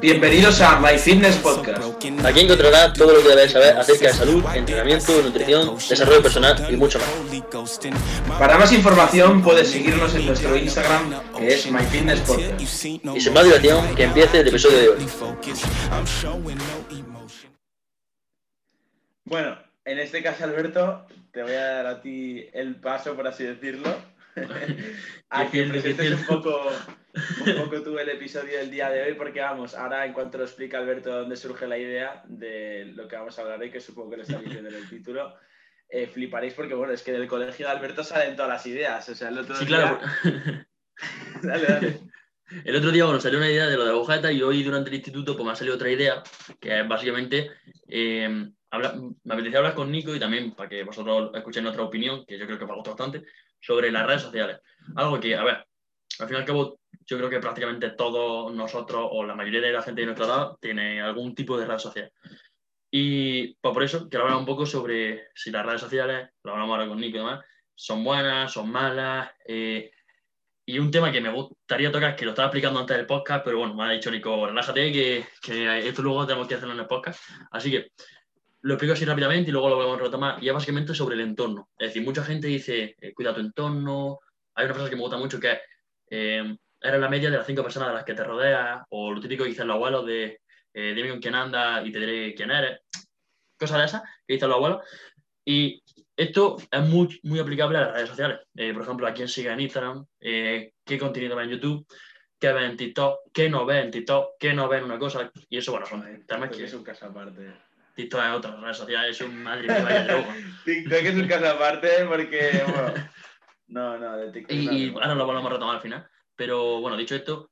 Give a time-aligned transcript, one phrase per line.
[0.00, 1.80] Bienvenidos a My Fitness Podcast.
[2.24, 6.76] Aquí encontrarás todo lo que debes saber acerca de salud, entrenamiento, nutrición, desarrollo personal y
[6.76, 7.80] mucho más.
[8.38, 12.60] Para más información puedes seguirnos en nuestro Instagram que es My Fitness Podcast.
[12.60, 12.66] Y
[13.20, 15.06] sin más dilación, que empiece el episodio de hoy.
[19.24, 23.44] Bueno, en este caso Alberto, te voy a dar a ti el paso, por así
[23.44, 23.96] decirlo.
[25.30, 26.70] a que presentes un poco,
[27.14, 30.44] un poco tú el episodio del día de hoy, porque vamos, ahora en cuanto lo
[30.44, 34.10] explica Alberto dónde surge la idea de lo que vamos a hablar hoy, que supongo
[34.10, 35.34] que lo está diciendo en el título,
[35.88, 39.06] eh, fliparéis porque, bueno, es que del colegio de Alberto salen todas las ideas.
[39.10, 40.00] O sea, el otro Sí, día- claro.
[41.42, 42.00] dale, dale.
[42.64, 44.96] El otro día, bueno, salió una idea de lo de agujeta y hoy durante el
[44.96, 46.22] instituto pues me ha salido otra idea,
[46.60, 47.50] que es básicamente,
[47.88, 48.94] eh, habla-
[49.24, 52.44] me apetecía hablar con Nico y también para que vosotros escuchéis nuestra opinión, que yo
[52.46, 53.26] creo que os va a gustar bastante,
[53.60, 54.58] sobre las redes sociales.
[54.96, 55.66] Algo que, a ver,
[56.18, 59.72] al fin y al cabo, yo creo que prácticamente todos nosotros o la mayoría de
[59.72, 62.12] la gente de nuestra edad tiene algún tipo de red social.
[62.90, 66.74] Y pues por eso quiero hablar un poco sobre si las redes sociales, lo hablamos
[66.74, 69.30] ahora con Nico y demás, son buenas, son malas.
[69.46, 69.90] eh,
[70.64, 73.58] y un tema que me gustaría tocar, que lo estaba explicando antes del podcast, pero
[73.58, 76.86] bueno, me ha dicho Nico, relájate, que, que esto luego tenemos que hacerlo en el
[76.86, 77.20] podcast.
[77.50, 77.90] Así que
[78.60, 80.42] lo explico así rápidamente y luego lo volvemos a retomar.
[80.42, 81.68] Y es básicamente sobre el entorno.
[81.76, 84.20] Es decir, mucha gente dice, eh, cuida tu entorno.
[84.54, 85.58] Hay una frase que me gusta mucho que es,
[86.14, 89.20] eh, eres la media de las cinco personas de las que te rodeas, o lo
[89.20, 90.40] típico que dicen los abuelos de,
[90.74, 92.80] eh, dime con quién andas y te diré quién eres.
[93.58, 94.86] Cosas de esas que dicen los abuelos.
[95.44, 95.82] Y
[96.14, 98.40] esto es muy, muy aplicable a las redes sociales.
[98.54, 101.86] Eh, por ejemplo, a quién sigue en Instagram, eh, qué contenido ve en YouTube,
[102.38, 105.30] qué ve en TikTok, qué no ve en TikTok, qué no ve en una cosa.
[105.48, 107.54] Y eso, bueno, son temas que es un caso aparte.
[107.94, 110.26] TikTok es otra red social, es un madre mía, vaya.
[110.64, 112.94] TikTok es un caso aparte porque, bueno,
[113.72, 114.56] no, no, de TikTok.
[114.56, 116.06] Y, ahora lo volvemos a retomar al final.
[116.36, 117.50] Pero bueno, dicho esto,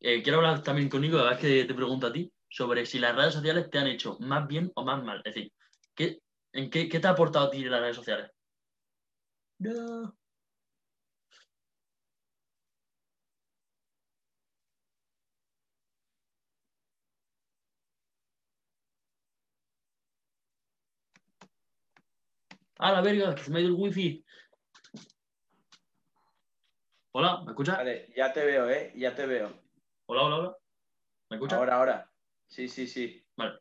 [0.00, 2.98] eh, quiero hablar también conmigo, la verdad es que te pregunto a ti, sobre si
[2.98, 5.18] las redes sociales te han hecho más bien o más mal.
[5.24, 5.52] Es decir,
[5.94, 6.18] ¿qué,
[6.52, 8.30] ¿en qué, qué te ha aportado a ti las redes sociales?
[9.58, 10.16] No.
[22.78, 23.34] ¡A la verga!
[23.34, 24.23] que se me ha ido el wifi.
[27.16, 27.76] Hola, ¿me escuchas?
[27.76, 28.92] Vale, ya te veo, ¿eh?
[28.96, 29.52] Ya te veo.
[30.06, 30.56] Hola, hola, hola.
[31.30, 31.58] ¿Me escuchas?
[31.60, 32.10] Ahora, ahora.
[32.48, 33.24] Sí, sí, sí.
[33.36, 33.60] Vale.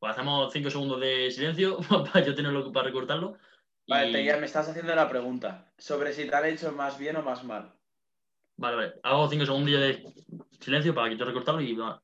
[0.00, 1.78] Pues hacemos 5 segundos de silencio
[2.12, 3.38] para yo tenerlo para recortarlo.
[3.86, 6.98] Y- Vale, te- ya me estás haciendo la pregunta sobre si te han hecho más
[6.98, 7.72] bien o más mal.
[8.56, 8.94] Vale, vale.
[9.04, 10.02] Hago 5 segundos de
[10.58, 12.02] silencio para que yo recortarlo y vamos.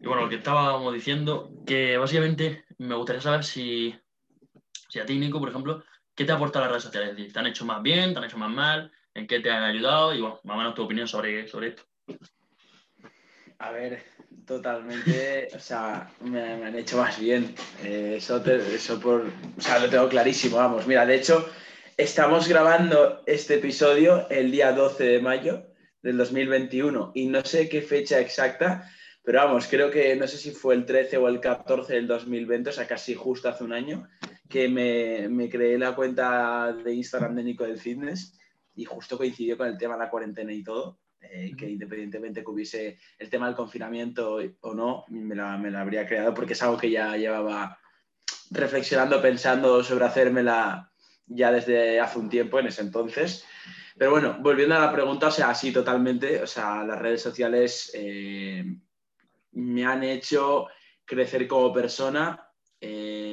[0.00, 3.92] Y bueno, lo que estábamos diciendo, que básicamente me gustaría saber si,
[4.88, 5.84] si a ti, Nico, por ejemplo,
[6.14, 7.10] ¿qué te aporta las redes sociales?
[7.10, 8.12] Es decir, ¿te han hecho más bien?
[8.12, 8.90] ¿Te han hecho más mal?
[9.14, 10.14] ¿En qué te han ayudado?
[10.14, 11.82] Y bueno, más o menos tu opinión sobre, sobre esto.
[13.58, 14.04] A ver,
[14.46, 17.54] totalmente, o sea, me, han hecho más bien.
[17.82, 19.22] Eh, eso, eso por,
[19.56, 20.86] o sea, lo tengo clarísimo, vamos.
[20.86, 21.48] Mira, de hecho,
[21.96, 25.66] estamos grabando este episodio el día 12 de mayo
[26.02, 28.88] del 2021 y no sé qué fecha exacta,
[29.24, 32.70] pero vamos, creo que no sé si fue el 13 o el 14 del 2020,
[32.70, 34.08] o sea, casi justo hace un año,
[34.48, 38.38] que me, me creé la cuenta de Instagram de Nico del Fitness
[38.74, 42.50] y justo coincidió con el tema de la cuarentena y todo, eh, que independientemente que
[42.50, 46.62] hubiese el tema del confinamiento o no, me la, me la habría creado porque es
[46.62, 47.78] algo que ya llevaba
[48.50, 50.90] reflexionando, pensando sobre hacérmela
[51.26, 53.44] ya desde hace un tiempo, en ese entonces.
[53.96, 57.90] Pero bueno, volviendo a la pregunta, o sea, sí, totalmente, o sea, las redes sociales
[57.94, 58.64] eh,
[59.52, 60.68] me han hecho
[61.04, 62.48] crecer como persona,
[62.80, 63.27] eh,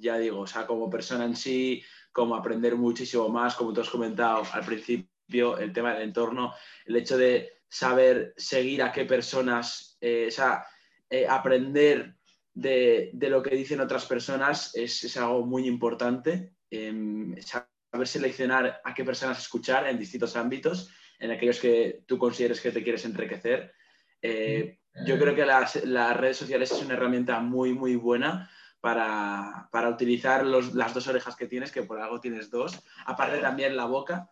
[0.00, 3.90] ya digo, o sea, como persona en sí, como aprender muchísimo más, como tú has
[3.90, 6.54] comentado al principio, el tema del entorno,
[6.86, 10.66] el hecho de saber seguir a qué personas, eh, o sea,
[11.08, 12.16] eh, aprender
[12.52, 16.54] de, de lo que dicen otras personas es, es algo muy importante.
[16.70, 22.60] Em, saber seleccionar a qué personas escuchar en distintos ámbitos, en aquellos que tú consideres
[22.60, 23.72] que te quieres enriquecer.
[24.22, 28.50] Eh, yo creo que las, las redes sociales es una herramienta muy, muy buena
[28.80, 32.82] para, para utilizar los- las dos orejas que tienes, que por algo tienes dos.
[33.06, 34.30] Aparte también la boca,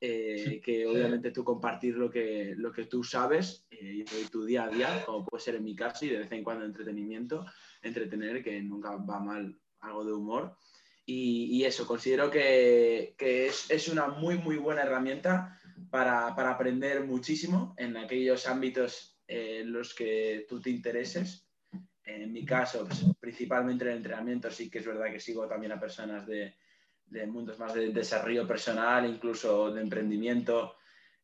[0.00, 4.64] eh, que obviamente tú compartir lo que, lo que tú sabes eh, y tu día
[4.64, 7.44] a día, como puede ser en mi caso, y de vez en cuando entretenimiento,
[7.82, 10.56] entretener, que nunca va mal algo de humor.
[11.04, 15.58] Y, y eso, considero que, que es, es una muy, muy buena herramienta
[15.90, 21.47] para, para aprender muchísimo en aquellos ámbitos eh, en los que tú te intereses.
[22.08, 25.72] En mi caso, pues, principalmente en el entrenamiento, sí que es verdad que sigo también
[25.72, 26.56] a personas de,
[27.26, 30.76] mundos más de desarrollo personal, incluso de emprendimiento,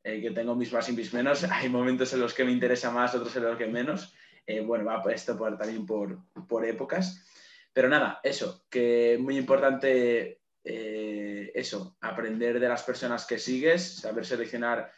[0.02, 1.42] eh, que tengo mis más y mis menos.
[1.50, 4.14] Hay momentos en los que me interesa más, otros en los que menos.
[4.46, 7.24] Eh, bueno, va esto por, también por, por, épocas.
[7.72, 14.26] Pero nada, eso, que muy importante eh, eso, aprender de las personas que sigues, saber
[14.26, 14.92] seleccionar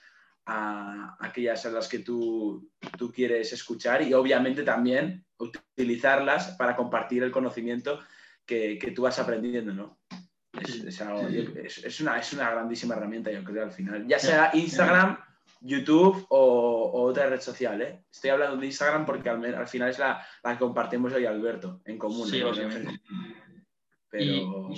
[0.46, 7.22] a aquellas a las que tú, tú quieres escuchar y obviamente también utilizarlas para compartir
[7.22, 8.00] el conocimiento
[8.44, 9.98] que, que tú vas aprendiendo, ¿no?
[10.62, 11.00] Es,
[12.00, 14.06] una, es, una, grandísima herramienta, yo creo, al final.
[14.06, 15.18] Ya sea Instagram,
[15.60, 17.82] YouTube o, otra red social.
[17.82, 18.04] ¿eh?
[18.10, 21.82] Estoy hablando de Instagram porque al, final es la, la, que compartimos yo y Alberto
[21.84, 22.26] en común.
[22.28, 23.00] Sí, obviamente.
[24.18, 24.68] Pero,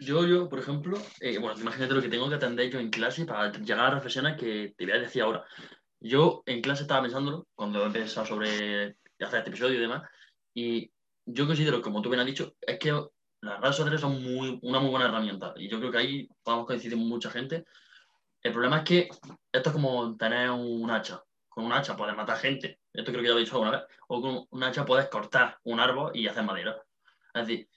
[0.00, 3.24] yo, yo, por ejemplo, eh, bueno, imagínate lo que tengo que atender yo en clase
[3.24, 5.44] para llegar a la reflexión que te voy a decir ahora.
[6.00, 10.08] Yo en clase estaba pensándolo cuando he pensado sobre hacer este episodio y demás,
[10.54, 10.90] y
[11.26, 12.92] yo considero, como tú bien has dicho, es que
[13.40, 16.66] las redes sociales son muy, una muy buena herramienta y yo creo que ahí podemos
[16.66, 17.64] coincidir mucha gente.
[18.42, 19.08] El problema es que
[19.52, 21.22] esto es como tener un hacha.
[21.48, 23.82] Con un hacha puedes matar gente, esto creo que ya lo he dicho alguna vez,
[24.08, 26.80] o con un hacha puedes cortar un árbol y hacer madera.
[27.34, 27.68] Es decir,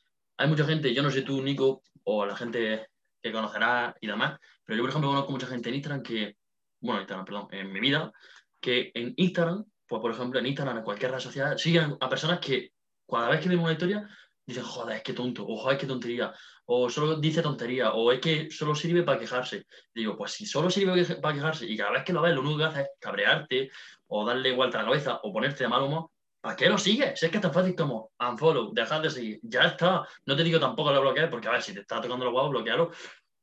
[0.41, 2.87] hay mucha gente, yo no sé tú, Nico, o la gente
[3.21, 6.35] que conocerás y demás, pero yo, por ejemplo, conozco mucha gente en Instagram que,
[6.79, 8.11] bueno, Instagram, perdón, en mi vida,
[8.59, 12.39] que en Instagram, pues por ejemplo, en Instagram, en cualquier red social, siguen a personas
[12.39, 12.73] que
[13.07, 14.09] cada vez que ven una historia
[14.43, 16.33] dicen, joder, es que tonto, o joder, qué tontería,
[16.65, 19.67] o solo dice tontería, o es que solo sirve para quejarse.
[19.93, 22.57] Digo, pues si solo sirve para quejarse y cada vez que lo ves lo único
[22.57, 23.69] que hace es cabrearte,
[24.07, 26.09] o darle vuelta a la cabeza, o ponerte de mal humor,
[26.41, 27.19] ¿para qué lo sigues?
[27.19, 30.05] Si es que es tan fácil como unfollow, dejar de seguir, ya está.
[30.25, 32.49] No te digo tampoco lo bloquees, porque a ver, si te está tocando los huevos,
[32.49, 32.91] bloquealo.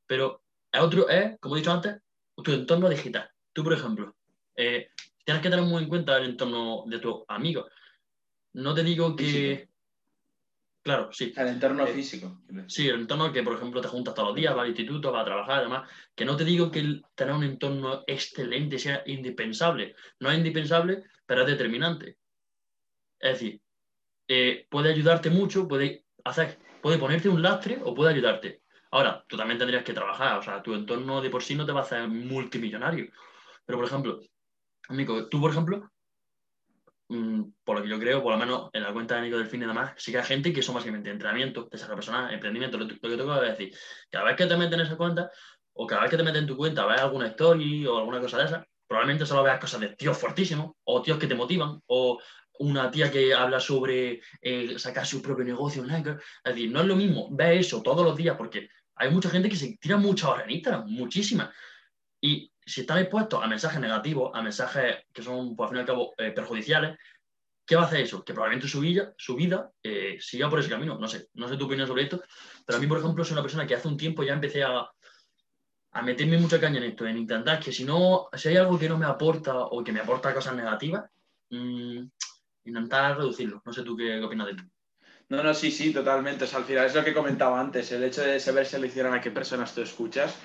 [0.05, 1.97] Pero es otro, es, como he dicho antes,
[2.35, 3.29] tu entorno digital.
[3.53, 4.15] Tú, por ejemplo,
[4.55, 4.91] eh,
[5.23, 7.71] tienes que tener muy en cuenta el entorno de tus amigos.
[8.53, 9.69] No te digo que,
[10.81, 11.33] Claro, sí.
[11.35, 12.41] El entorno eh, físico.
[12.67, 15.21] Sí, el entorno que, por ejemplo, te juntas todos los días, vas al instituto, vas
[15.21, 15.89] a trabajar, además.
[16.15, 19.95] Que no te digo que tener un entorno excelente sea indispensable.
[20.19, 22.17] No es indispensable, pero es determinante.
[23.19, 23.61] Es decir,
[24.27, 28.61] eh, puede ayudarte mucho, puede, hacer, puede ponerte un lastre o puede ayudarte.
[28.91, 31.71] Ahora, tú también tendrías que trabajar, o sea, tu entorno de por sí no te
[31.71, 33.11] va a hacer multimillonario.
[33.65, 34.19] Pero, por ejemplo,
[34.87, 35.91] amigo, tú, por ejemplo,
[37.11, 39.63] Mm, por lo que yo creo, por lo menos en la cuenta de Nico Delfín
[39.63, 42.97] y demás, sí que hay gente que son básicamente entrenamiento, desarrollo personal, emprendimiento, lo, que
[42.99, 43.75] tengo que decir.
[44.11, 45.31] Cada vez que te meten en esa cuenta,
[45.73, 48.37] o cada vez que te meten en tu cuenta, ves alguna story o alguna cosa
[48.37, 52.21] de esa, probablemente solo veas cosas de tíos fuertísimos, o tíos que te motivan, o
[52.59, 56.17] una tía que habla sobre eh, sacar su propio negocio online.
[56.43, 59.49] Es decir, no es lo mismo ver eso todos los días, porque hay mucha gente
[59.49, 61.49] que se tira mucha hora en Instagram, muchísimas.
[62.21, 65.79] Y si están expuestos a mensajes negativos, a mensajes que son, pues, al fin y
[65.79, 66.97] al cabo, eh, perjudiciales,
[67.65, 68.23] ¿qué va a hacer eso?
[68.23, 70.97] Que probablemente su vida, su vida eh, siga por ese camino.
[70.99, 72.21] No sé, no sé tu opinión sobre esto,
[72.65, 74.89] pero a mí, por ejemplo, soy una persona que hace un tiempo ya empecé a,
[75.91, 78.89] a meterme mucha caña en esto, en intentar que si no, si hay algo que
[78.89, 81.09] no me aporta o que me aporta cosas negativas,
[81.51, 82.03] mmm,
[82.63, 83.61] intentar reducirlo.
[83.65, 84.63] No sé tú qué, opinas de esto.
[85.29, 86.45] No, no, sí, sí, totalmente.
[86.45, 89.75] al final es lo que comentaba antes, el hecho de saber seleccionar a qué personas
[89.75, 90.35] tú escuchas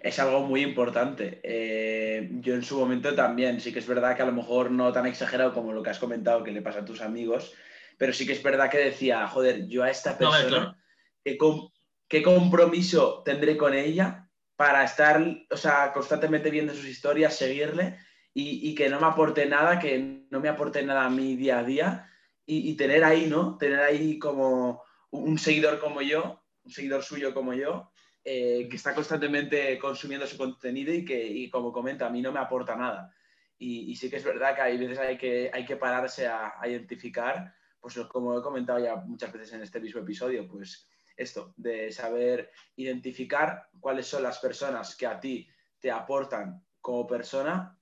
[0.00, 1.40] es algo muy importante.
[1.42, 4.92] Eh, yo en su momento también, sí que es verdad que a lo mejor no
[4.92, 7.54] tan exagerado como lo que has comentado que le pasa a tus amigos,
[7.96, 10.76] pero sí que es verdad que decía, joder, yo a esta persona,
[11.24, 17.98] ¿qué, compromiso tendré con ella para estar, o sea, constantemente viendo sus historias, seguirle
[18.40, 21.64] y, que no me aporte nada, que no me aporte nada a mi día a
[21.64, 22.10] día
[22.46, 23.56] y, y tener ahí, ¿no?
[23.58, 27.90] Tener ahí como un seguidor como yo, un seguidor suyo como yo,
[28.24, 32.40] eh, que está constantemente consumiendo su contenido y que, como comenta, a mí no me
[32.40, 33.10] aporta nada.
[33.58, 37.54] Y, sí que es verdad que hay veces hay que, hay que pararse a, identificar,
[37.80, 42.50] pues como he comentado ya muchas veces en este mismo episodio, pues esto, de saber
[42.76, 45.48] identificar cuáles son las personas que a ti
[45.80, 47.77] te aportan como persona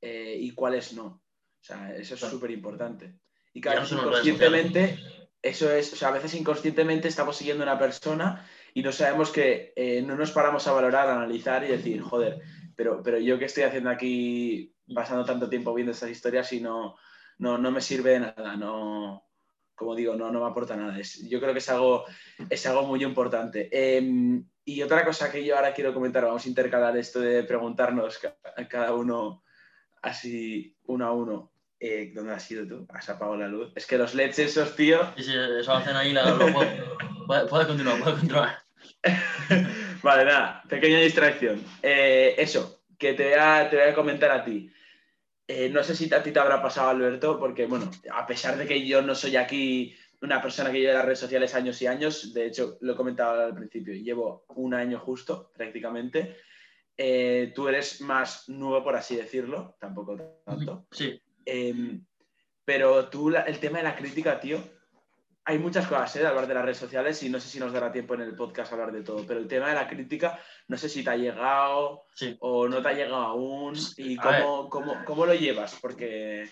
[0.00, 1.04] eh, y cuáles no.
[1.06, 3.18] O sea, eso es súper importante.
[3.52, 4.98] Y que veces inconscientemente,
[5.42, 9.30] eso es, o sea, a veces inconscientemente estamos siguiendo a una persona y no sabemos
[9.30, 12.40] que eh, no nos paramos a valorar, a analizar y decir, joder,
[12.76, 16.96] pero, pero yo qué estoy haciendo aquí pasando tanto tiempo viendo estas historias y no,
[17.38, 19.24] no, no me sirve de nada, no,
[19.74, 20.98] como digo, no, no me aporta nada.
[20.98, 22.04] Es, yo creo que es algo,
[22.48, 23.68] es algo muy importante.
[23.72, 28.20] Em, y otra cosa que yo ahora quiero comentar, vamos a intercalar esto de preguntarnos
[28.68, 29.42] cada uno
[30.02, 31.52] así uno a uno.
[31.78, 32.86] Eh, ¿Dónde has ido tú?
[32.90, 33.72] Has apagado la luz.
[33.74, 35.00] Es que los LEDs esos, tío.
[35.16, 36.36] Sí, sí, eso hacen ahí la.
[37.26, 38.58] Puedes continuar, puedes continuar.
[40.02, 41.62] vale, nada, pequeña distracción.
[41.82, 44.70] Eh, eso, que te voy, a, te voy, a, comentar a ti.
[45.48, 48.66] Eh, no sé si a ti te habrá pasado, Alberto, porque, bueno, a pesar de
[48.66, 52.34] que yo no soy aquí una persona que lleva las redes sociales años y años,
[52.34, 56.36] de hecho lo he comentado al principio, llevo un año justo prácticamente.
[57.02, 60.86] Eh, tú eres más nuevo, por así decirlo, tampoco tanto.
[60.90, 61.18] Sí.
[61.46, 62.04] Em,
[62.62, 64.62] pero tú, el tema de la crítica, tío,
[65.46, 66.18] hay muchas cosas ¿eh?
[66.18, 68.36] de hablar de las redes sociales y no sé si nos dará tiempo en el
[68.36, 70.38] podcast hablar de todo, pero el tema de la crítica,
[70.68, 72.04] no sé si te ha llegado
[72.40, 76.50] o no te ha llegado aún y cómo, cómo, lo llevas, porque,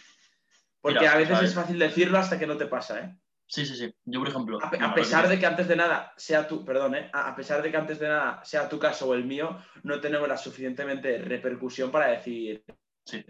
[0.80, 3.14] porque a veces es fácil decirlo hasta que no te pasa, ¿eh?
[3.48, 3.92] Sí, sí, sí.
[4.04, 4.58] Yo, por ejemplo.
[4.62, 7.10] A, pesar de que antes de nada sea tu, perdón, ¿eh?
[7.12, 10.28] a, pesar de que antes de nada sea tu caso o el mío, no tenemos
[10.28, 12.62] la suficientemente repercusión para decir,
[13.04, 13.24] sí.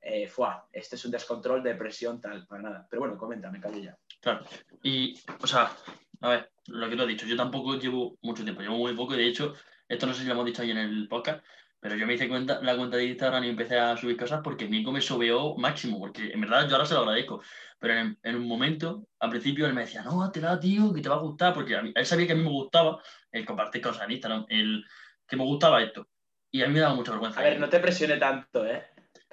[0.00, 0.30] Eh,
[0.72, 2.86] este es un descontrol, depresión, tal, para nada.
[2.88, 3.98] Pero bueno, coméntame, callo ya.
[4.20, 4.44] Claro.
[4.82, 5.72] Y, o sea,
[6.20, 9.14] a ver, lo que tú has dicho, yo tampoco llevo mucho tiempo, llevo muy poco
[9.14, 9.54] y de hecho,
[9.88, 11.42] esto no sé si lo hemos dicho ahí en el podcast,
[11.84, 14.66] pero yo me hice cuenta, la cuenta de Instagram y empecé a subir cosas porque
[14.66, 17.42] Nico me sobeó máximo, porque en verdad yo ahora se lo agradezco.
[17.78, 21.10] Pero en, un momento, al principio, él me decía, no, te da, tío, que te
[21.10, 23.82] va a gustar, porque a mí, él sabía que a mí me gustaba el compartir
[23.82, 24.82] cosas en Instagram, el
[25.28, 26.08] que me gustaba esto.
[26.50, 27.40] Y a mí me daba mucha vergüenza.
[27.40, 28.82] A ver, no te presione tanto, ¿eh?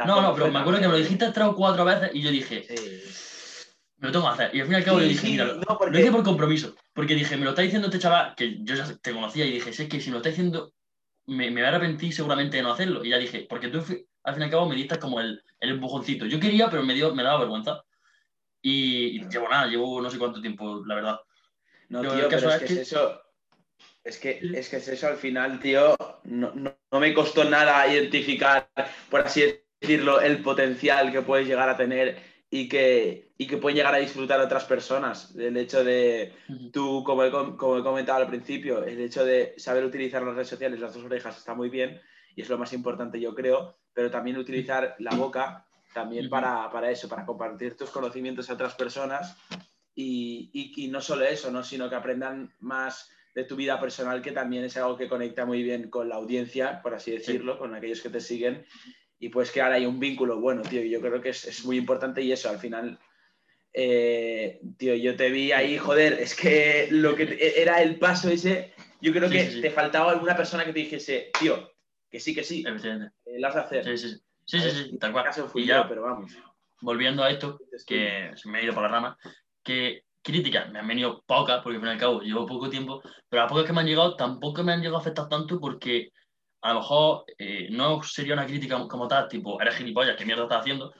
[0.05, 2.31] no, no, pero me acuerdo que me lo dijiste tres o cuatro veces y yo
[2.31, 2.67] dije,
[3.96, 4.53] me lo tengo que hacer.
[4.53, 6.75] Y al fin y al cabo le dije, mira, lo hice por compromiso.
[6.91, 9.72] Porque dije, me lo está diciendo este chaval, que yo ya te conocía, y dije,
[9.72, 10.74] sé que si me lo está diciendo
[11.27, 13.03] me, me voy a arrepentir seguramente de no hacerlo.
[13.03, 13.79] Y ya dije, porque tú
[14.23, 16.25] al fin y al cabo me diste como el, el empujoncito.
[16.25, 17.83] Yo quería, pero me, dio, me daba vergüenza.
[18.61, 21.19] Y, llevo nada, llevo no sé cuánto tiempo, la verdad.
[21.89, 23.21] No, tío, pero es, que, es eso.
[24.03, 25.95] Es que, es que es eso al final, tío.
[26.23, 28.69] No, no, no, me costó nada identificar,
[29.09, 29.43] por así
[29.79, 34.00] decirlo, el potencial que puedes llegar a tener y que, y que pueden llegar a
[34.00, 35.34] disfrutar otras personas.
[35.38, 36.34] El hecho de,
[36.74, 40.50] tú, como he, como he comentado al principio, el hecho de saber utilizar las redes
[40.50, 42.01] sociales, las dos orejas, está muy bien
[42.36, 46.91] y es lo más importante, yo creo, pero también utilizar la boca también para, para,
[46.91, 49.38] eso, para compartir tus conocimientos a otras personas
[49.96, 51.63] y, y, no solo eso, ¿no?
[51.63, 55.63] sino que aprendan más de tu vida personal, que también es algo que conecta muy
[55.63, 58.65] bien con la audiencia, por así decirlo, con aquellos que te siguen
[59.21, 60.81] y pues que ahora hay un vínculo bueno, tío.
[60.81, 62.97] Yo creo que es, muy importante y eso, al final,
[63.71, 68.73] eh, tío, yo te vi ahí, joder, es que lo que era el paso ese,
[68.99, 71.71] yo creo que te faltaba alguna persona que te dijese, tío,
[72.09, 73.85] que sí, que sí, eh, de hacer.
[73.85, 75.29] Sí, sí, sí, sí, sí, tal cual.
[75.53, 76.35] y ya, pero vamos.
[76.81, 79.17] Volviendo a esto, que se me ha ido por la rama,
[79.61, 83.03] que críticas me han venido pocas, porque al fin y al cabo llevo poco tiempo,
[83.29, 86.11] pero las pocas que me han llegado tampoco me han llegado a afectar tanto porque
[86.61, 90.43] a lo mejor eh, no sería una crítica como tal, tipo, eres gilipollas, ¿qué mierda
[90.43, 90.93] estás haciendo?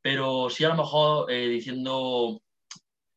[0.00, 2.40] Pero sí a lo mejor eh, diciendo,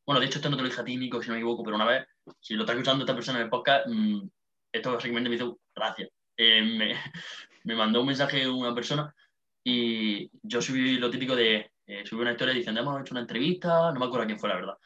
[0.05, 1.63] bueno, de hecho esto no te lo dije a ti, Nico, si no me equivoco,
[1.63, 2.07] pero una vez,
[2.39, 4.27] si lo está escuchando esta persona en el podcast, mm,
[4.71, 6.09] esto básicamente me hizo gracia.
[6.35, 6.93] Eh, me,
[7.63, 9.13] me, mandó un mensaje una persona
[9.63, 11.71] y yo subí lo típico de,
[12.05, 14.55] subí una historia diciendo, hemos hecho una entrevista, no me acuerdo a quién fue la
[14.55, 14.77] verdad.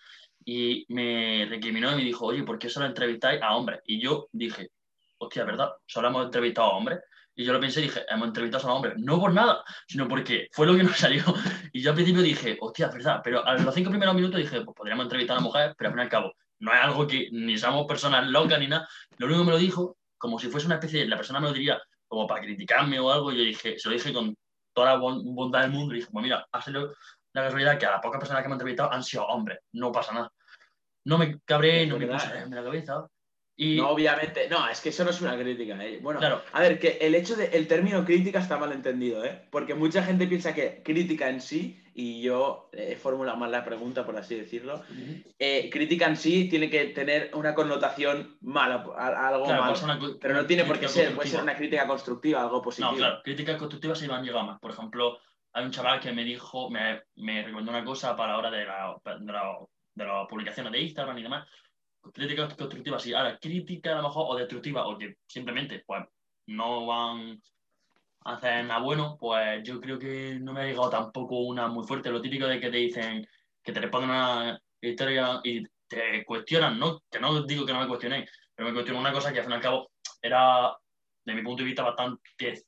[0.43, 3.81] Y me recriminó y me dijo, oye, ¿por qué solo entrevistáis a hombres?
[3.85, 4.71] Y yo dije,
[5.17, 5.71] hostia, ¿verdad?
[5.86, 7.00] Solo hemos entrevistado a hombres.
[7.36, 8.95] Y yo lo pensé y dije, hemos entrevistado a hombres.
[8.97, 11.24] No por nada, sino porque fue lo que nos salió.
[11.71, 13.21] Y yo al principio dije, hostia, ¿verdad?
[13.24, 16.00] Pero a los cinco primeros minutos dije, pues podríamos entrevistar a mujeres, pero al fin
[16.00, 18.88] y al cabo, no es algo que ni somos personas locas ni nada.
[19.17, 21.47] Lo único que me lo dijo, como si fuese una especie, de, la persona me
[21.47, 24.36] lo diría como para criticarme o algo, y yo dije, se lo dije con
[24.74, 26.93] toda la bondad del mundo, y dije, pues mira, ha sido
[27.33, 29.91] la casualidad que a las pocas personas que me han entrevistado han sido hombres, no
[29.91, 30.31] pasa nada.
[31.03, 33.07] No me cabré, no me puse en la cabeza.
[33.57, 35.83] No, obviamente, no, es que eso no es una crítica.
[35.83, 35.97] ¿eh?
[35.99, 36.19] Bueno,
[36.51, 39.47] a ver, que el hecho de, el término crítica está mal entendido, ¿eh?
[39.49, 44.05] Porque mucha gente piensa que crítica en sí, y yo eh, formula mal la pregunta,
[44.05, 44.83] por así decirlo,
[45.39, 50.19] eh, crítica en sí tiene que tener una connotación mala, algo malo.
[50.21, 52.91] pero no tiene por qué ser, puede ser una crítica constructiva, algo positivo.
[52.91, 54.59] No, claro, críticas constructivas sí van a llegar más.
[54.59, 55.17] Por ejemplo,
[55.53, 58.65] hay un chaval que me dijo, me, me recomendó una cosa para la hora de
[58.65, 59.57] la, de la,
[59.95, 61.47] de las publicaciones de Instagram y demás
[62.11, 63.13] crítica constructiva, sí.
[63.13, 66.03] Ahora, crítica a lo mejor o destructiva, o que simplemente pues
[66.47, 67.41] no van
[68.25, 71.85] a hacer nada bueno, pues yo creo que no me ha llegado tampoco una muy
[71.85, 72.09] fuerte.
[72.09, 73.27] Lo típico de que te dicen,
[73.63, 77.01] que te responden una historia y te cuestionan, ¿no?
[77.09, 79.53] Que no digo que no me cuestionéis, pero me cuestionó una cosa que al fin
[79.53, 80.75] y al cabo era,
[81.25, 82.65] de mi punto de vista, bastante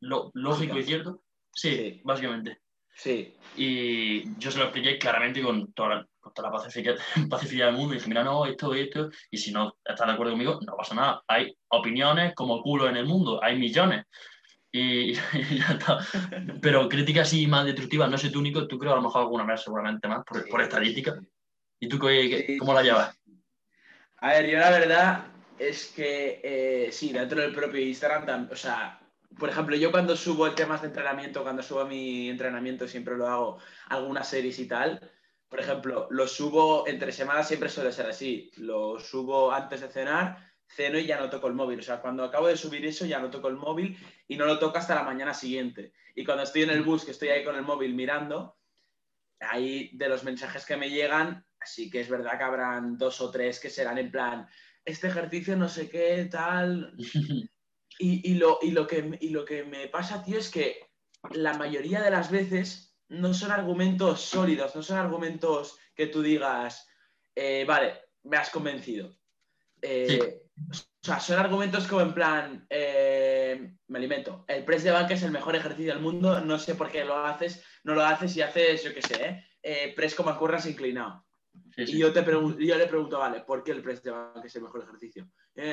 [0.00, 1.22] lógico y cierto.
[1.52, 2.65] Sí, básicamente.
[2.96, 3.34] Sí.
[3.56, 6.56] Y yo se lo expliqué claramente con toda con toda la
[7.30, 10.32] pacificidad, del mundo y dije, mira, no, esto, esto, y si no estás de acuerdo
[10.32, 11.22] conmigo, no pasa nada.
[11.28, 14.06] Hay opiniones como culo en el mundo, hay millones.
[14.72, 15.12] Y,
[15.58, 15.98] ya está.
[16.60, 19.44] Pero críticas así más destructivas, no sé tú, único, tú creo a lo mejor alguna
[19.44, 21.14] vez seguramente más, por, estadística.
[21.78, 23.16] ¿Y tú cómo la llevas?
[24.18, 25.26] A ver, yo la verdad
[25.58, 28.98] es que eh, sí, dentro del propio Instagram, o sea,
[29.38, 33.58] por ejemplo, yo cuando subo temas de entrenamiento, cuando subo mi entrenamiento, siempre lo hago
[33.88, 35.00] algunas series y tal,
[35.48, 38.50] por ejemplo, lo subo entre semanas, siempre suele ser así.
[38.56, 41.78] Lo subo antes de cenar, ceno y ya no toco el móvil.
[41.80, 44.58] O sea, cuando acabo de subir eso ya no toco el móvil y no lo
[44.58, 45.92] toco hasta la mañana siguiente.
[46.14, 48.58] Y cuando estoy en el bus, que estoy ahí con el móvil mirando,
[49.40, 53.30] ahí de los mensajes que me llegan, así que es verdad que habrán dos o
[53.30, 54.48] tres que serán en plan,
[54.84, 56.96] este ejercicio no sé qué, tal.
[57.98, 60.80] Y, lo, lo que, y lo que me pasa, tío, es que
[61.30, 66.86] la mayoría de las veces no son argumentos sólidos, no son argumentos que tú digas,
[67.34, 69.16] eh, vale, me has convencido.
[69.80, 75.14] Eh, o sea, son argumentos como en plan, eh, me alimento, el press de banca
[75.14, 78.36] es el mejor ejercicio del mundo, no sé por qué lo haces, no lo haces
[78.36, 79.44] y haces, yo qué sé,
[79.94, 81.25] press como curras inclinado.
[81.76, 84.62] Y yo, te yo le pregunto, vale, ¿por qué el press de banca es el
[84.62, 85.28] mejor ejercicio?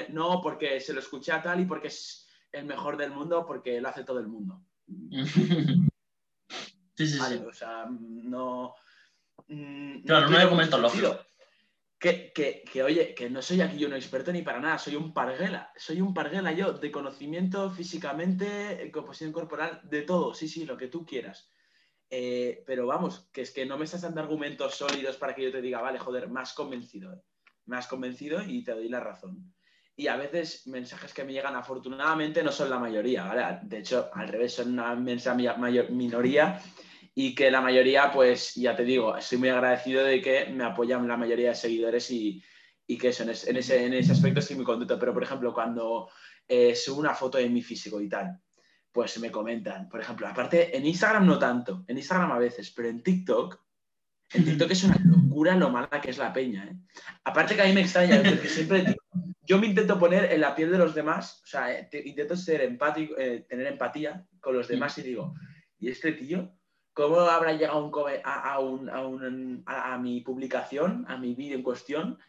[0.10, 3.82] no, porque se lo escuché a tal y porque es el mejor del mundo, porque
[3.82, 4.62] lo hace todo el mundo.
[6.96, 7.38] Sí, sí, sí.
[7.38, 8.76] O sea, no.
[9.48, 11.26] Mm, claro, no, hay argumentos lógicos
[12.04, 15.72] que, oye, que no soy aquí yo un experto ni para nada, soy un parguela,
[15.78, 20.90] soy un parguela yo de conocimiento físicamente, composición corporal, de todo, sí, sí, lo que
[20.90, 21.50] tú quieras.
[22.10, 25.52] Eh, pero vamos, que es que no me estás dando argumentos sólidos para que yo
[25.52, 27.22] te diga, vale, joder, has convencido, eh.
[27.66, 29.54] me has convencido y te doy la razón.
[29.96, 33.60] Y a veces mensajes que me llegan afortunadamente no son la mayoría, ¿vale?
[33.64, 36.60] De hecho, al revés, son una inmensa mayor, minoría
[37.14, 41.08] y que la mayoría, pues ya te digo, estoy muy agradecido de que me apoyan
[41.08, 42.44] la mayoría de seguidores y,
[43.00, 44.98] que eso, en, ese, en, ese, aspecto estoy muy contento.
[45.00, 46.10] Pero, por ejemplo, cuando
[46.48, 48.40] eh, subo una foto de mi físico y tal,
[48.94, 52.90] pues me comentan, por ejemplo, aparte en Instagram no tanto, en Instagram a veces, pero
[52.90, 53.60] en TikTok,
[54.34, 56.66] en TikTok es una locura lo mala que es la peña.
[56.66, 56.76] ¿eh?
[57.24, 58.96] Aparte que a mí me extraña, porque siempre
[59.42, 62.62] yo me intento poner en la piel de los demás, o sea, eh, intento ser
[62.62, 65.34] empático, tener empatía con los demás y digo,
[65.80, 66.54] ¿y este tío?
[66.94, 67.92] ¿Cómo habrá llegado
[69.66, 72.20] a, mi publicación, a mi vídeo en cuestión?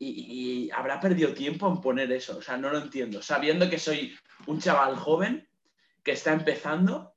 [0.00, 2.38] Y, habrá perdido tiempo en poner eso.
[2.38, 3.22] O sea, no lo entiendo.
[3.22, 4.12] Sabiendo que soy
[4.48, 5.48] un chaval joven
[6.02, 7.14] que está empezando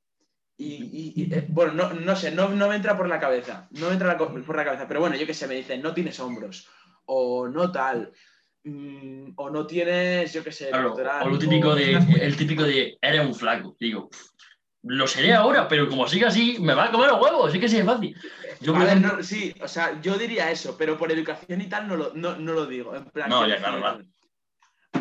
[0.57, 3.67] y, eh, bueno, no, sé, no, me entra por la cabeza.
[3.71, 4.87] No me entra por la cabeza.
[4.87, 6.69] Pero bueno, yo qué sé, me dicen, no tienes hombros
[7.05, 8.13] o no tal.
[8.63, 13.25] Mm, o no tienes, yo qué sé, o lo típico de, el típico de, eres
[13.25, 13.75] un flaco.
[13.79, 14.09] Digo,
[14.81, 17.69] lo seré ahora, pero como siga así, me va a comer los huevos, sí que
[17.69, 18.15] sí es fácil.
[18.61, 18.73] Yo
[19.21, 22.65] sí, o sea, yo diría eso, pero por educación y tal no lo, no, lo
[22.65, 22.95] digo.
[22.95, 24.03] En plan, no, ya, claro,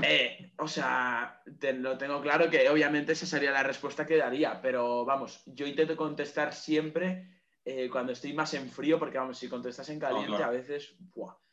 [0.03, 1.43] eh, o sea,
[1.77, 5.97] lo tengo claro que obviamente esa sería la respuesta que daría, pero vamos, yo intento
[5.97, 10.51] contestar siempre eh, cuando estoy más en frío, porque vamos, si contestas en caliente a
[10.51, 11.35] veces, ¡buah!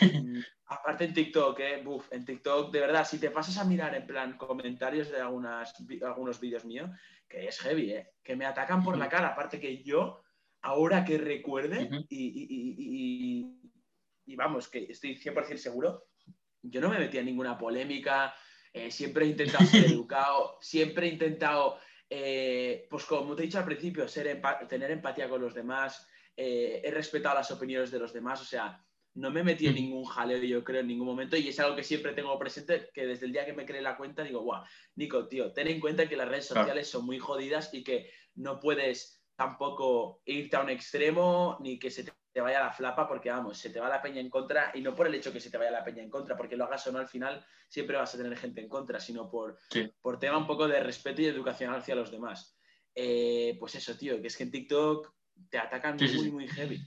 [0.00, 3.94] Mm, aparte en TikTok, eh, Buf, en TikTok, de verdad, si te pasas a mirar
[3.94, 6.90] en plan comentarios de algunas, algunos vídeos míos,
[7.28, 8.10] que es heavy, ¿eh?
[8.22, 9.28] que me atacan por la cara.
[9.28, 10.22] Aparte que yo,
[10.62, 13.46] ahora que recuerde, y,
[14.36, 16.08] vamos, que estoy 100% seguro,
[16.70, 18.34] yo no me metí en ninguna polémica,
[18.72, 21.78] eh, siempre he intentado ser educado, siempre he intentado,
[22.10, 26.82] eh, pues como te he dicho al principio, ser tener empatía con los demás, eh,
[26.84, 28.82] he respetado las opiniones de los demás, o sea,
[29.14, 29.76] no me metí en mm.
[29.76, 33.06] ningún jaleo, yo creo, en ningún momento, y es algo que siempre tengo presente, que
[33.06, 34.62] desde el día que me creé la cuenta digo, guau,
[34.94, 38.60] Nico, tío, ten en cuenta que las redes sociales son muy jodidas y que no
[38.60, 43.58] puedes tampoco irte a un extremo ni que se te vaya la flapa, porque vamos,
[43.58, 45.58] se te va la peña en contra, y no por el hecho que se te
[45.58, 48.18] vaya la peña en contra, porque lo hagas o no al final, siempre vas a
[48.18, 49.58] tener gente en contra, sino por,
[50.00, 52.56] por tema un poco de respeto y educación hacia los demás.
[52.94, 55.12] Eh, pues eso, tío, que es que en TikTok
[55.50, 56.80] te atacan muy, muy heavy.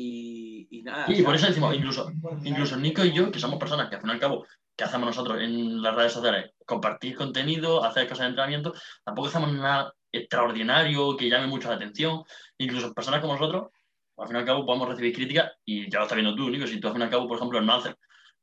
[0.00, 1.06] Y, nada.
[1.08, 2.12] Y por eso decimos, incluso,
[2.44, 4.46] incluso Nico y yo, que somos personas que al fin y al cabo,
[4.76, 6.52] que hacemos nosotros en las redes sociales?
[6.64, 8.72] Compartir contenido, hacer cosas de entrenamiento,
[9.02, 12.22] tampoco hacemos nada extraordinario que llame mucho la atención.
[12.58, 13.72] Incluso personas como nosotros,
[14.18, 16.66] al fin y al cabo, podemos recibir críticas y ya lo estás viendo tú, Nico,
[16.66, 17.94] si tú al fin y al cabo, por ejemplo, el haces.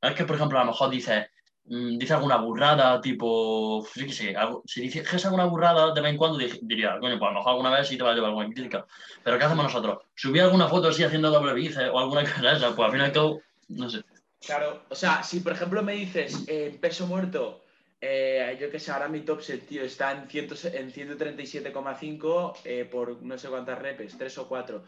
[0.01, 1.27] Es que, por ejemplo, a lo mejor dices,
[1.67, 4.35] Mm, dice alguna burrada, tipo, sí que sé,
[4.65, 7.71] si dices alguna burrada de vez en cuando, diría, coño, pues a lo mejor alguna
[7.71, 8.85] vez sí te va a llevar alguna crítica.
[9.23, 10.03] Pero ¿qué hacemos nosotros?
[10.13, 12.75] ¿Subir alguna foto así haciendo doble bíceps o alguna cosa esa?
[12.75, 14.03] Pues al fin y al cabo, no sé.
[14.45, 17.63] Claro, o sea, si por ejemplo me dices eh, peso muerto,
[17.99, 23.23] eh, yo que sé, ahora mi top set, tío, está en, en 137,5 eh, por
[23.23, 24.83] no sé cuántas repes, 3 o 4.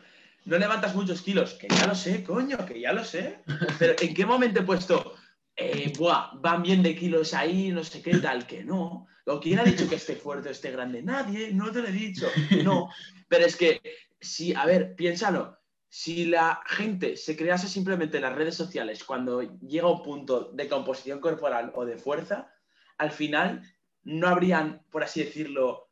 [0.47, 3.39] No levantas muchos kilos, que ya lo sé, coño, que ya lo sé.
[3.77, 5.13] Pero ¿en qué momento he puesto
[5.57, 5.91] eh,
[6.35, 9.07] van bien de kilos ahí, no sé qué tal, que no.
[9.25, 11.91] O quién ha dicho que esté fuerte o esté grande, nadie, no te lo he
[11.91, 12.27] dicho,
[12.63, 12.89] no.
[13.27, 13.81] Pero es que,
[14.21, 15.57] si, a ver, piénsalo,
[15.89, 20.69] si la gente se crease simplemente en las redes sociales cuando llega un punto de
[20.69, 22.53] composición corporal o de fuerza,
[22.97, 23.63] al final
[24.03, 25.89] no habrían, por así decirlo,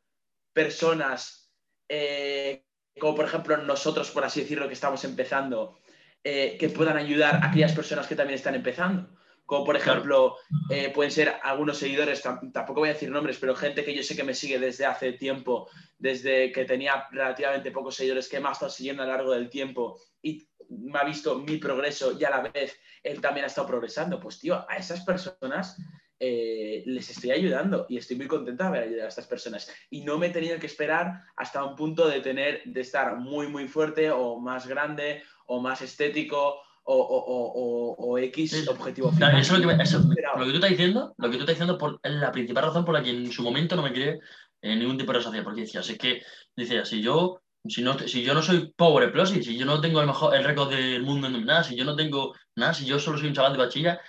[0.54, 1.52] personas
[1.88, 2.64] eh,
[2.98, 5.78] como por ejemplo nosotros, por así decirlo, que estamos empezando,
[6.24, 9.08] eh, que puedan ayudar a aquellas personas que también están empezando.
[9.44, 10.36] Como por ejemplo,
[10.70, 14.16] eh, pueden ser algunos seguidores, tampoco voy a decir nombres, pero gente que yo sé
[14.16, 18.52] que me sigue desde hace tiempo, desde que tenía relativamente pocos seguidores, que me ha
[18.52, 22.30] estado siguiendo a lo largo del tiempo y me ha visto mi progreso y a
[22.30, 24.18] la vez él también ha estado progresando.
[24.18, 25.76] Pues tío, a esas personas
[26.18, 29.70] eh, les estoy ayudando y estoy muy contenta de haber ayudado a estas personas.
[29.90, 33.48] Y no me he tenido que esperar hasta un punto de tener, de estar muy,
[33.48, 39.38] muy fuerte o más grande o más estético o, X objetivo final.
[39.38, 41.98] eso, lo que, eso, lo que tú estás diciendo, lo que tú estás diciendo por,
[42.02, 44.20] es la principal razón por la que en su momento no me creé
[44.62, 46.22] en ningún tipo de sociedad, porque decías, es que,
[46.54, 50.00] decía, si yo, si no, si yo no soy pobre plus, si yo no tengo
[50.00, 52.98] el mejor el récord del mundo en nada, si yo no tengo nada, si yo
[52.98, 54.00] solo soy un chaval de bachilla,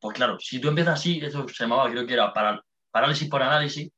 [0.00, 3.42] pues claro, si tú empiezas así, eso se llamaba, creo que era para, parálisis por
[3.42, 3.90] análisis,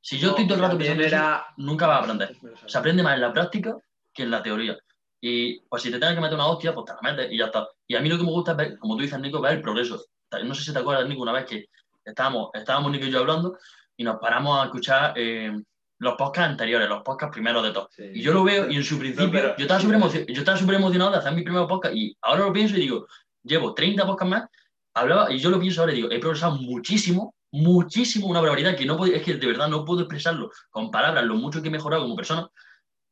[0.00, 1.46] si yo estoy todo el rato pensando era...
[1.56, 2.36] nunca vas a aprender.
[2.66, 3.76] Se aprende más en la práctica
[4.12, 4.78] que en la teoría.
[5.20, 7.46] Y pues si te tienes que meter una hostia, pues te la metes y ya
[7.46, 7.68] está.
[7.86, 9.62] Y a mí lo que me gusta es ver, como tú dices, Nico, ver el
[9.62, 10.02] progreso.
[10.44, 11.66] No sé si te acuerdas, Nico, una vez que
[12.04, 13.58] estábamos, estábamos Nico y yo hablando
[13.96, 15.52] y nos paramos a escuchar eh,
[15.98, 17.88] los podcasts anteriores, los podcasts primeros de todos.
[17.98, 21.42] Y yo lo veo y en su principio yo estaba súper emocionado de hacer mi
[21.42, 23.06] primer podcast y ahora lo pienso y digo,
[23.42, 24.48] llevo 30 podcasts más,
[24.94, 28.86] hablaba y yo lo pienso ahora y digo, he progresado muchísimo, muchísimo, una barbaridad que
[28.86, 31.72] no puedo, es que de verdad no puedo expresarlo con palabras lo mucho que he
[31.72, 32.48] mejorado como persona,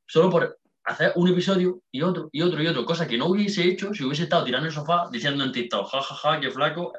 [0.06, 3.64] solo por hacer un episodio y otro y otro y otro, cosa que no hubiese
[3.64, 6.92] hecho si hubiese estado tirando el sofá diciendo en TikTok, jajaja, ja, ja, qué flaco,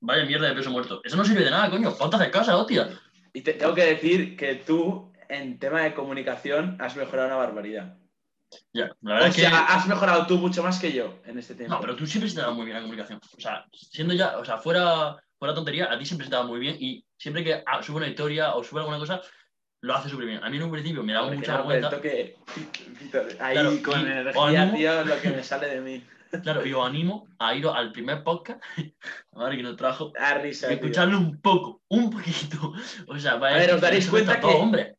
[0.00, 1.00] vaya mierda de peso muerto.
[1.04, 2.88] Eso no sirve de nada, coño, ponte hacer casa, hostia.
[3.32, 7.99] Y te tengo que decir que tú, en tema de comunicación, has mejorado una barbaridad.
[8.72, 9.56] Ya, la verdad o sea, que...
[9.56, 11.74] has mejorado tú mucho más que yo en este tema.
[11.74, 13.20] No, pero tú siempre se te da muy bien la comunicación.
[13.36, 16.42] O sea, siendo ya, o sea, fuera, fuera tontería, a ti siempre se te da
[16.42, 19.20] muy bien y siempre que sube una historia o sube alguna cosa,
[19.82, 20.44] lo hace súper bien.
[20.44, 21.90] A mí en un principio me daba mucha vergüenza.
[21.90, 22.36] Toque,
[23.38, 26.04] ahí con energía, tío, lo que me sale de mí.
[26.44, 28.62] Claro, yo animo a ir al primer podcast,
[29.32, 32.72] a que nos trajo, a risa, y escucharlo un poco, un poquito.
[33.08, 34.46] O sea, vaya, a ver, os daréis cuenta que...
[34.46, 34.96] hombre.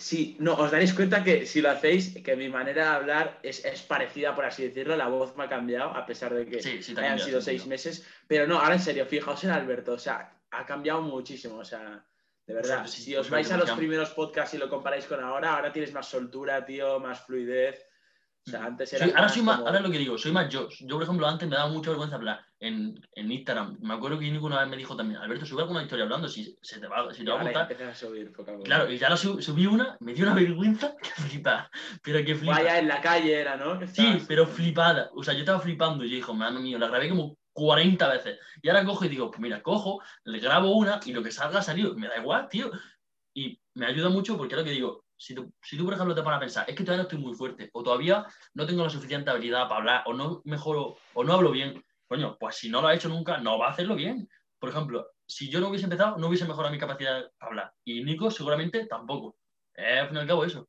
[0.00, 3.62] Sí, no, os daréis cuenta que si lo hacéis, que mi manera de hablar es,
[3.64, 6.82] es, parecida, por así decirlo, la voz me ha cambiado, a pesar de que sí,
[6.82, 8.06] sí, hayan sido seis meses.
[8.26, 12.02] Pero no, ahora en serio, fijaos en Alberto, o sea, ha cambiado muchísimo, o sea,
[12.46, 15.70] de verdad, si os vais a los primeros podcasts y lo comparáis con ahora, ahora
[15.70, 17.86] tienes más soltura, tío, más fluidez.
[18.46, 19.06] O sea, antes era.
[19.06, 20.68] ahora, soy más, ahora es lo que digo, soy más yo.
[20.80, 23.78] Yo, por ejemplo, antes me daba mucha vergüenza hablar en, en Instagram.
[23.80, 26.80] Me acuerdo que una vez me dijo también, Alberto, sube alguna historia hablando, si se
[26.80, 27.82] te va, si te va a gustar.
[27.82, 28.32] A subir,
[28.64, 31.70] claro, y ya la subí una, me dio una vergüenza que flipa.
[32.02, 32.54] Pero que flipa.
[32.54, 33.86] Vaya, en la calle era, ¿no?
[33.86, 35.10] Sí, pero flipada.
[35.14, 38.38] O sea, yo estaba flipando y yo dijo, mano mío, la grabé como 40 veces.
[38.62, 41.58] Y ahora cojo y digo, pues mira, cojo, le grabo una y lo que salga
[41.58, 41.94] ha salido.
[41.94, 42.70] Me da igual, tío.
[43.34, 46.14] Y me ayuda mucho porque es lo que digo, si tú, si tú, por ejemplo,
[46.14, 48.82] te pones a pensar, es que todavía no estoy muy fuerte, o todavía no tengo
[48.82, 52.70] la suficiente habilidad para hablar, o no mejoro, o no hablo bien, coño, pues si
[52.70, 54.26] no lo ha hecho nunca, no va a hacerlo bien.
[54.58, 57.72] Por ejemplo, si yo no hubiese empezado, no hubiese mejorado mi capacidad para hablar.
[57.84, 59.36] Y Nico seguramente tampoco.
[59.74, 60.68] Es al fin y al cabo eso.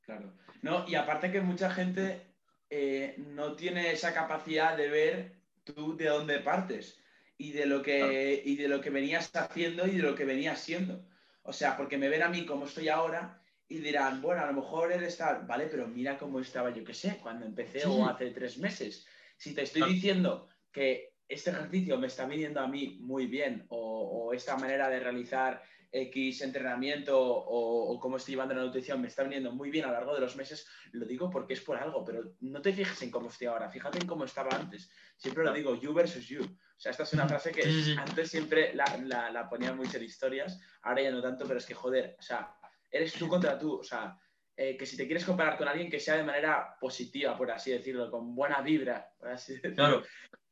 [0.00, 0.32] Claro.
[0.62, 2.34] No, y aparte que mucha gente
[2.70, 6.98] eh, no tiene esa capacidad de ver tú de dónde partes
[7.36, 10.60] y de lo que, y de lo que venías haciendo y de lo que venías
[10.60, 11.04] siendo.
[11.42, 13.41] O sea, porque me ven a mí como estoy ahora
[13.72, 16.92] y dirán, bueno, a lo mejor él está, vale, pero mira cómo estaba yo que
[16.92, 19.06] sé, cuando empecé o hace tres meses.
[19.36, 24.26] Si te estoy diciendo que este ejercicio me está viniendo a mí muy bien o,
[24.28, 29.22] o esta manera de realizar X entrenamiento o, cómo estoy llevando la nutrición me está
[29.22, 32.02] viniendo muy bien a lo largo de los meses, lo digo porque es por algo,
[32.04, 34.90] pero no te fijes en cómo estoy ahora, fíjate en cómo estaba antes.
[35.16, 36.42] Siempre lo digo, you versus you.
[36.42, 37.62] O sea, esta es una frase que
[37.96, 41.74] antes siempre la, la, ponía mucho en historias, ahora ya no tanto, pero es que
[41.74, 42.56] joder, o sea,
[42.92, 44.16] eres tú contra tú, o sea,
[44.54, 47.72] eh, que si te quieres comparar con alguien que sea de manera positiva, por así
[47.72, 49.74] decirlo, con buena vibra, por así decirlo.
[49.74, 50.02] Claro.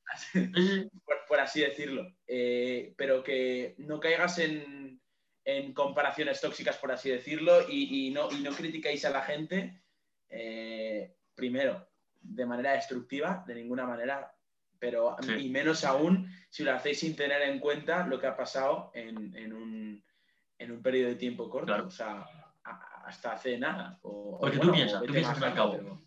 [1.28, 2.16] por, así decirlo.
[2.26, 5.00] Eh, pero que no caigas en,
[5.44, 9.82] en comparaciones tóxicas, por así decirlo, y, no, y no criticáis a la gente,
[10.28, 11.88] eh, primero,
[12.20, 14.34] de manera destructiva, de ninguna manera,
[14.78, 18.90] pero y menos aún si lo hacéis sin tener en cuenta lo que ha pasado
[18.94, 20.04] en, en, un,
[20.60, 22.24] en un, periodo de tiempo corto, o sea,
[23.04, 23.98] hasta hace nada.
[24.02, 26.02] Porque tú piensas, tú piensas al cabo.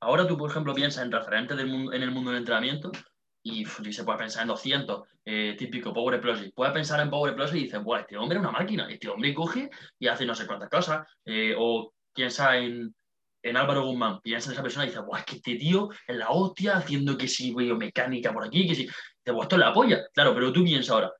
[0.00, 2.92] ahora tú, por ejemplo, piensas en referentes del mundo, en el mundo del entrenamiento
[3.42, 6.52] y, se puede pensar en 200, eh, típico Power Explosive.
[6.54, 9.34] Puede pensar en Power Explosive y dice, bueno, este hombre es una máquina, este hombre
[9.34, 11.06] coge y hace no sé cuántas cosas.
[11.24, 12.94] Eh, o piensa en,
[13.42, 16.16] en Álvaro Guzmán, piensa en esa persona y dice, bueno, es que este tío es
[16.16, 18.88] la hostia haciendo que si veo mecánica por aquí, que si.
[19.24, 20.00] Te esto la polla.
[20.12, 21.12] Claro, pero tú piensas ahora,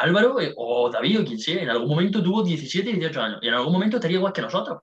[0.00, 3.48] Álvaro eh, o David o quien sea, en algún momento tuvo 17, 18 años y
[3.48, 4.80] en algún momento estaría igual que nosotros.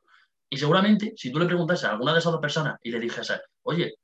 [0.50, 3.40] Y seguramente, si tú le preguntases a alguna de esas dos personas y le dijese,
[3.64, 3.96] oye,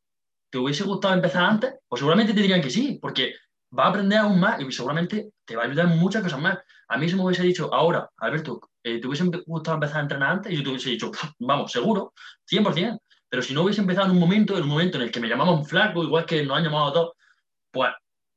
[0.50, 1.76] ¿te hubiese gustado empezar antes?
[1.88, 3.34] Pues seguramente te dirían que sí, porque
[3.78, 6.58] va a aprender aún más y seguramente te va a ayudar en muchas cosas más.
[6.90, 10.32] A mí si me hubiese dicho, ahora, Alberto, eh, ¿te hubiese gustado empezar a entrenar
[10.32, 10.52] antes?
[10.52, 12.14] Y yo te hubiese dicho, vamos, seguro,
[12.46, 13.00] 100%.
[13.30, 15.28] Pero si no hubiese empezado en un momento, en un momento en el que me
[15.28, 17.12] llamaban flaco, igual que nos han llamado a todos,
[17.72, 17.90] pues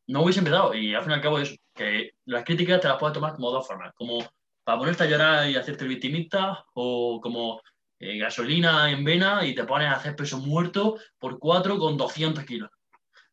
[0.07, 0.75] no hubiese empezado.
[0.75, 3.51] Y al fin y al cabo es que las críticas te las puedes tomar como
[3.51, 3.93] dos formas.
[3.95, 4.19] Como
[4.65, 7.61] para ponerte a llorar y hacerte victimista, o como
[7.99, 12.45] eh, gasolina en vena y te pones a hacer peso muerto por cuatro con 200
[12.45, 12.71] kilos,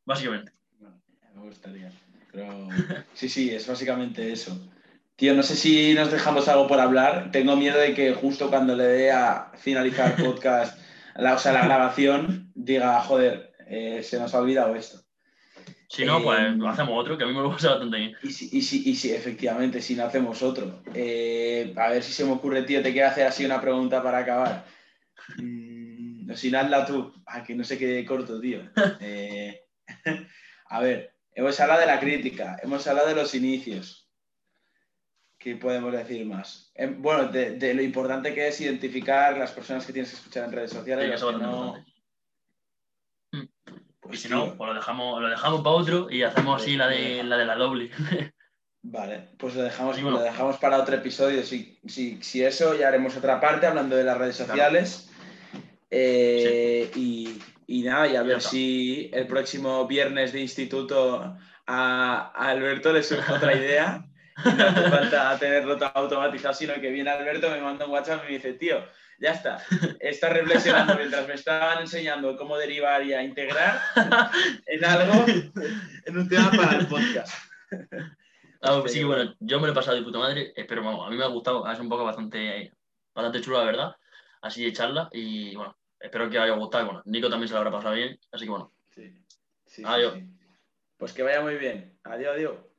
[0.06, 0.54] básicamente.
[1.34, 1.92] Me gustaría.
[2.32, 2.70] Pero
[3.14, 4.58] sí, sí, es básicamente eso.
[5.16, 7.32] Tío, no sé si nos dejamos algo por hablar.
[7.32, 10.80] Tengo miedo de que justo cuando le dé a finalizar el podcast,
[11.16, 15.00] la, o sea, la grabación, diga, joder, eh, se nos ha olvidado esto.
[15.94, 18.18] Si no, pues eh, hacemos otro, que a mí me lo pasa bastante bien.
[18.24, 20.82] Y si, y si, y si efectivamente, si no hacemos otro.
[20.92, 24.18] Eh, a ver si se me ocurre, tío, te quiero hacer así una pregunta para
[24.18, 24.66] acabar.
[25.38, 27.14] Mm, sin hazla tú.
[27.28, 28.62] Ah, que no se quede corto, tío.
[30.70, 34.10] a ver, hemos hablado de la crítica, hemos hablado de los inicios.
[35.38, 36.72] ¿Qué podemos decir más?
[36.74, 40.54] Em, bueno, de, lo importante que es identificar las personas que tienes que escuchar en
[40.54, 41.20] redes sociales.
[41.20, 41.93] Sí, no...
[44.04, 46.88] Pues y si no, pues lo dejamos, lo dejamos para otro y hacemos así la
[46.88, 47.90] de, la de la doble.
[48.86, 51.44] Vale, pues lo dejamos, lo dejamos para otro episodio.
[51.44, 55.10] Si, si, eso, ya haremos otra parte hablando de las redes sociales.
[55.90, 62.50] Eh, y, y, nada, y a ver si el próximo viernes de instituto a, a
[62.50, 64.06] Alberto le surge otra idea.
[64.44, 68.34] No hace falta tenerlo automatizado, sino que viene Alberto, me manda un WhatsApp y me
[68.34, 68.84] dice, tío,
[69.20, 69.64] ya está,
[70.00, 73.80] está reflexionando mientras me estaban enseñando cómo derivar y a integrar
[74.66, 75.26] en algo,
[76.06, 77.34] en un tema para el podcast.
[78.62, 81.10] Ah, sí, bueno, yo me lo he pasado de puta madre, eh, pero vamos, a
[81.10, 82.72] mí me ha gustado, es un poco bastante,
[83.14, 83.96] bastante chulo, la verdad,
[84.42, 87.72] así de charla, y bueno, espero que haya gustado, bueno, Nico también se lo habrá
[87.72, 88.72] pasado bien, así que bueno.
[88.90, 89.14] Sí,
[89.66, 90.18] sí, adiós.
[90.98, 92.00] Pues que vaya muy bien.
[92.04, 92.73] Adiós, adiós.